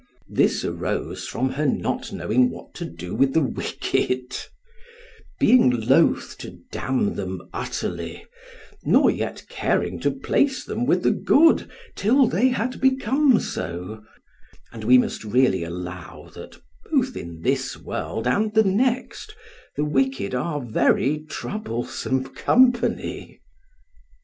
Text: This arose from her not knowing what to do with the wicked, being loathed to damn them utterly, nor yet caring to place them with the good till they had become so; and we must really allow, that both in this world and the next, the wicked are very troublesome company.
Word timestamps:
This 0.29 0.65
arose 0.65 1.27
from 1.27 1.49
her 1.51 1.67
not 1.67 2.11
knowing 2.11 2.49
what 2.49 2.73
to 2.73 2.85
do 2.85 3.13
with 3.13 3.35
the 3.35 3.43
wicked, 3.43 4.35
being 5.39 5.69
loathed 5.69 6.39
to 6.39 6.57
damn 6.71 7.13
them 7.13 7.47
utterly, 7.53 8.25
nor 8.83 9.11
yet 9.11 9.45
caring 9.47 9.99
to 9.99 10.09
place 10.09 10.65
them 10.65 10.87
with 10.87 11.03
the 11.03 11.11
good 11.11 11.69
till 11.93 12.25
they 12.25 12.47
had 12.47 12.81
become 12.81 13.39
so; 13.39 14.03
and 14.73 14.83
we 14.85 14.97
must 14.97 15.23
really 15.23 15.63
allow, 15.63 16.31
that 16.33 16.59
both 16.91 17.15
in 17.15 17.41
this 17.43 17.77
world 17.77 18.25
and 18.25 18.55
the 18.55 18.63
next, 18.65 19.35
the 19.75 19.85
wicked 19.85 20.33
are 20.33 20.59
very 20.61 21.19
troublesome 21.29 22.23
company. 22.25 23.39